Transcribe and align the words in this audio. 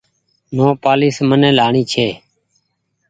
نوپآليس 0.55 1.17
من 1.29 1.41
لآڻي 1.57 1.83
ڇي۔ 1.91 2.07